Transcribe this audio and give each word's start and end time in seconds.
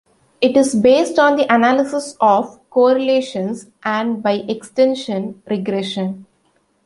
It 0.41 0.57
is 0.57 0.73
based 0.73 1.19
on 1.19 1.35
the 1.37 1.45
analysis 1.53 2.17
of 2.19 2.59
correlations 2.71 3.69
and, 3.83 4.23
by 4.23 4.31
extension, 4.49 5.43
regression. 5.47 6.25